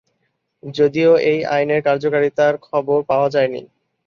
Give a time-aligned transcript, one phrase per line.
[0.63, 3.61] যদিও এই আইনের কার্যকারিতার খবর পাওয়া যায়নি।